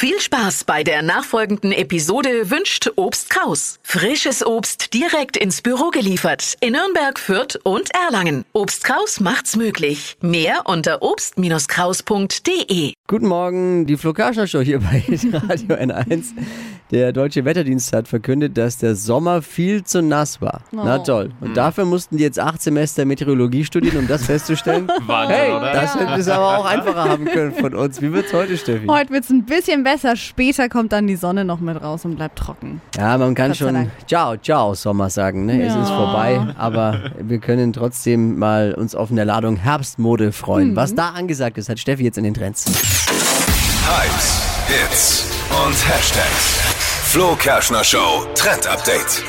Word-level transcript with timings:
Viel 0.00 0.20
Spaß 0.20 0.62
bei 0.62 0.84
der 0.84 1.02
nachfolgenden 1.02 1.72
Episode 1.72 2.52
wünscht 2.52 2.88
Obst 2.94 3.30
Kraus. 3.30 3.80
Frisches 3.82 4.46
Obst 4.46 4.94
direkt 4.94 5.36
ins 5.36 5.60
Büro 5.60 5.90
geliefert 5.90 6.54
in 6.60 6.74
Nürnberg, 6.74 7.18
Fürth 7.18 7.58
und 7.64 7.90
Erlangen. 7.92 8.44
Obst 8.52 8.84
Kraus 8.84 9.18
macht's 9.18 9.56
möglich. 9.56 10.16
Mehr 10.20 10.60
unter 10.66 11.02
obst-kraus.de. 11.02 12.92
Guten 13.08 13.26
Morgen, 13.26 13.86
die 13.86 13.96
Flo 13.96 14.14
Show 14.46 14.60
hier 14.60 14.78
bei 14.78 15.02
Radio 15.32 15.74
N1. 15.74 16.26
Der 16.90 17.12
Deutsche 17.12 17.44
Wetterdienst 17.44 17.92
hat 17.92 18.08
verkündet, 18.08 18.56
dass 18.56 18.78
der 18.78 18.94
Sommer 18.94 19.42
viel 19.42 19.84
zu 19.84 20.00
nass 20.00 20.40
war. 20.40 20.62
Na 20.72 20.98
toll. 21.00 21.32
Und 21.40 21.54
dafür 21.56 21.84
mussten 21.84 22.16
die 22.16 22.22
jetzt 22.22 22.38
acht 22.38 22.62
Semester 22.62 23.04
Meteorologie 23.04 23.64
studieren, 23.64 23.98
um 23.98 24.06
das 24.06 24.24
festzustellen. 24.24 24.88
Wahnsinn, 25.06 25.36
hey, 25.36 25.52
oder? 25.52 25.72
das 25.72 25.94
hätten 25.96 26.22
sie 26.22 26.32
aber 26.32 26.58
auch 26.58 26.64
einfacher 26.64 27.04
haben 27.04 27.26
können 27.26 27.52
von 27.52 27.74
uns. 27.74 28.00
Wie 28.00 28.12
wird's 28.12 28.32
heute, 28.32 28.56
Steffi? 28.56 28.86
Heute 28.86 29.10
wird 29.10 29.24
es 29.24 29.30
ein 29.30 29.44
bisschen 29.44 29.82
besser. 29.82 29.87
Später 30.16 30.68
kommt 30.68 30.92
dann 30.92 31.06
die 31.06 31.16
Sonne 31.16 31.44
noch 31.44 31.60
mit 31.60 31.80
raus 31.82 32.04
und 32.04 32.16
bleibt 32.16 32.38
trocken. 32.38 32.80
Ja, 32.96 33.16
man 33.16 33.34
kann 33.34 33.54
schon. 33.54 33.90
Ciao, 34.06 34.36
Ciao 34.36 34.74
Sommer 34.74 35.08
sagen. 35.08 35.46
Ne? 35.46 35.62
Es 35.66 35.74
Ja. 35.74 35.82
ist 35.82 35.88
vorbei, 35.90 36.40
aber 36.58 37.10
wir 37.20 37.38
können 37.38 37.72
trotzdem 37.72 38.38
mal 38.38 38.74
uns 38.74 38.94
auf 38.94 39.10
eine 39.10 39.24
Ladung 39.24 39.56
Herbstmode 39.56 40.26
Mhm. 40.26 40.32
freuen. 40.32 40.76
Was 40.76 40.94
da 40.94 41.10
angesagt 41.10 41.56
ist, 41.58 41.68
hat 41.68 41.78
Steffi 41.78 42.04
jetzt 42.04 42.18
in 42.18 42.24
den 42.24 42.34
Trends. 42.34 42.66
Hypes, 43.86 44.42
Hits 44.68 45.24
und 45.66 45.74
Hashtags. 45.88 46.58
Flo 47.04 47.34
Kerschner 47.36 47.82
Show 47.84 48.26
Trend 48.34 48.66
Update. 48.66 49.22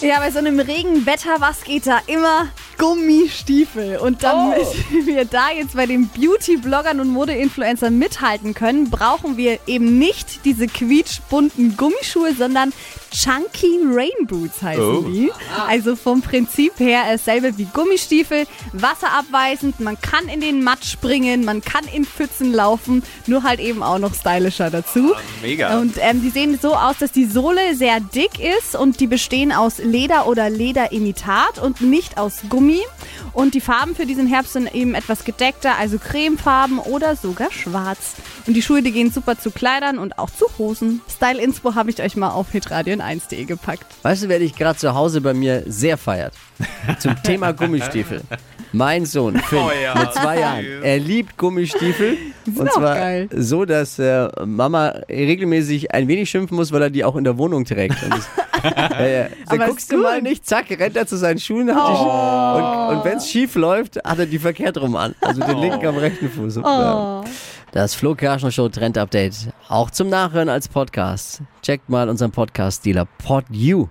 Ja, 0.00 0.20
bei 0.20 0.30
so 0.30 0.38
einem 0.38 0.60
Regenwetter, 0.60 1.36
was 1.40 1.64
geht 1.64 1.86
da 1.86 1.98
immer? 2.06 2.46
Gummistiefel. 2.78 3.98
Und 3.98 4.22
damit 4.22 4.66
wir 5.06 5.24
da 5.24 5.50
jetzt 5.50 5.74
bei 5.76 5.86
den 5.86 6.08
Beauty-Bloggern 6.08 7.00
und 7.00 7.08
Mode-Influencern 7.08 7.98
mithalten 7.98 8.54
können, 8.54 8.90
brauchen 8.90 9.36
wir 9.36 9.58
eben 9.66 9.98
nicht 9.98 10.44
diese 10.44 10.66
quietschbunten 10.66 11.76
Gummischuhe, 11.76 12.34
sondern 12.34 12.72
Chunky 13.12 13.78
Rain 13.90 14.26
Boots 14.26 14.60
heißen 14.62 14.82
Oh. 14.84 15.02
die. 15.02 15.30
Also 15.66 15.96
vom 15.96 16.20
Prinzip 16.20 16.78
her 16.78 17.02
dasselbe 17.10 17.56
wie 17.56 17.66
Gummistiefel, 17.72 18.46
wasserabweisend, 18.72 19.80
man 19.80 19.98
kann 20.00 20.28
in 20.28 20.40
den 20.40 20.62
Matsch 20.62 20.90
springen, 20.92 21.44
man 21.44 21.62
kann 21.62 21.84
in 21.94 22.04
Pfützen 22.04 22.52
laufen, 22.52 23.02
nur 23.26 23.42
halt 23.42 23.60
eben 23.60 23.82
auch 23.82 23.98
noch 23.98 24.14
stylischer 24.14 24.70
dazu. 24.70 25.14
Mega. 25.40 25.78
Und 25.78 25.94
ähm, 25.98 26.20
die 26.20 26.30
sehen 26.30 26.58
so 26.60 26.74
aus, 26.74 26.98
dass 26.98 27.12
die 27.12 27.24
Sohle 27.26 27.74
sehr 27.74 28.00
dick 28.00 28.38
ist 28.38 28.76
und 28.76 29.00
die 29.00 29.06
bestehen 29.06 29.52
aus 29.52 29.78
Leder 29.78 30.26
oder 30.26 30.50
Lederimitat 30.50 31.58
und 31.58 31.80
nicht 31.80 32.18
aus 32.18 32.40
Gummi. 32.50 32.65
Und 33.32 33.54
die 33.54 33.60
Farben 33.60 33.94
für 33.94 34.06
diesen 34.06 34.26
Herbst 34.26 34.54
sind 34.54 34.74
eben 34.74 34.94
etwas 34.94 35.24
gedeckter, 35.24 35.76
also 35.78 35.98
cremefarben 35.98 36.78
oder 36.78 37.16
sogar 37.16 37.52
schwarz. 37.52 38.14
Und 38.46 38.54
die 38.54 38.62
Schuhe, 38.62 38.82
die 38.82 38.92
gehen 38.92 39.10
super 39.12 39.38
zu 39.38 39.50
Kleidern 39.50 39.98
und 39.98 40.18
auch 40.18 40.30
zu 40.30 40.46
Hosen. 40.58 41.02
Style 41.14 41.40
Inspo 41.42 41.74
habe 41.74 41.90
ich 41.90 42.00
euch 42.02 42.16
mal 42.16 42.30
auf 42.30 42.48
hitradion1.de 42.54 43.44
gepackt. 43.44 43.84
Weißt 44.02 44.24
du, 44.24 44.28
wer 44.28 44.38
dich 44.38 44.54
gerade 44.54 44.78
zu 44.78 44.94
Hause 44.94 45.20
bei 45.20 45.34
mir 45.34 45.64
sehr 45.66 45.98
feiert? 45.98 46.34
Zum 46.98 47.22
Thema 47.22 47.52
Gummistiefel. 47.56 48.22
Mein 48.72 49.06
Sohn, 49.06 49.38
Finn, 49.38 49.58
Oh 49.58 49.70
ja, 49.82 49.94
mit 49.98 50.12
zwei 50.14 50.40
Jahren. 50.40 50.64
Er 50.82 50.98
liebt 50.98 51.36
Gummistiefel. 51.36 52.16
Und 52.54 52.68
auch 52.68 52.74
zwar 52.74 52.94
geil. 52.94 53.28
so, 53.34 53.64
dass 53.64 53.98
äh, 53.98 54.28
Mama 54.44 54.94
regelmäßig 55.08 55.92
ein 55.92 56.08
wenig 56.08 56.30
schimpfen 56.30 56.56
muss, 56.56 56.72
weil 56.72 56.82
er 56.82 56.90
die 56.90 57.04
auch 57.04 57.16
in 57.16 57.24
der 57.24 57.38
Wohnung 57.38 57.64
trägt. 57.64 58.02
Und 58.02 58.12
das, 58.12 58.28
ja, 58.98 59.06
ja. 59.06 59.26
So, 59.48 59.56
Aber 59.56 59.66
guckst 59.66 59.90
du 59.92 59.98
mal 59.98 60.22
nicht, 60.22 60.46
zack, 60.46 60.66
rennt 60.70 60.96
er 60.96 61.06
zu 61.06 61.16
seinen 61.16 61.38
Schuhen. 61.38 61.68
Schu- 61.68 61.74
und 61.74 62.96
und 62.96 63.04
wenn 63.04 63.18
es 63.18 63.28
schief 63.28 63.54
läuft, 63.54 63.96
hat 64.04 64.18
er 64.18 64.26
die 64.26 64.38
verkehrt 64.38 64.78
rum 64.78 64.96
an. 64.96 65.14
Also 65.20 65.42
den 65.42 65.58
linken 65.58 65.86
am 65.86 65.96
rechten 65.96 66.28
Fuß. 66.30 66.56
Ja. 66.56 67.24
Das 67.72 67.94
Flo 67.94 68.14
Kerschner 68.14 68.50
Show 68.50 68.68
Trend 68.68 68.96
Update. 68.96 69.34
Auch 69.68 69.90
zum 69.90 70.08
Nachhören 70.08 70.48
als 70.48 70.68
Podcast. 70.68 71.42
Checkt 71.62 71.88
mal 71.88 72.08
unseren 72.08 72.30
Podcast-Dealer 72.30 73.06
PodU. 73.18 73.88